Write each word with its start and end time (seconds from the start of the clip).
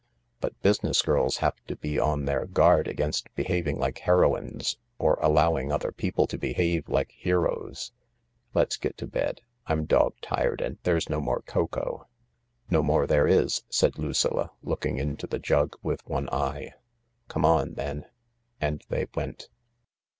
But 0.39 0.59
business 0.63 1.03
girl$ 1.03 1.29
have 1.41 1.63
to 1.67 1.75
be 1.75 1.99
on 1.99 2.25
their 2.25 2.47
guard 2.47 2.87
against 2.87 3.31
behaving 3.35 3.77
like 3.77 3.99
heroines 3.99 4.79
or 4.97 5.19
allowing 5.21 5.71
other 5.71 5.91
people 5.91 6.25
to 6.25 6.39
behave 6.39 6.89
like 6.89 7.11
heroes. 7.11 7.91
Let's 8.55 8.77
get 8.77 8.97
to 8.97 9.05
bed. 9.05 9.41
I'm 9.67 9.85
dog 9.85 10.15
tired 10.19 10.59
and 10.59 10.79
there's 10.81 11.07
no 11.07 11.21
more 11.21 11.43
cocoa."" 11.43 12.07
No 12.71 12.81
more 12.81 13.05
there 13.05 13.27
is," 13.27 13.61
$aid 13.83 13.99
Lucilla, 13.99 14.49
looldug 14.65 14.97
into 14.97 15.27
the 15.27 15.37
jug 15.37 15.75
with 15.83 16.03
one 16.07 16.27
eye." 16.29 16.71
Come 17.29 17.45
on 17.45 17.75
then." 17.75 18.05
And 18.59 18.83
they 18.89 19.05
went. 19.13 19.49